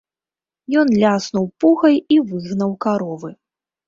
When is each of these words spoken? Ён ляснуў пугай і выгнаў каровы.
Ён 0.83 0.87
ляснуў 1.03 1.45
пугай 1.63 1.97
і 2.15 2.17
выгнаў 2.31 2.73
каровы. 2.87 3.31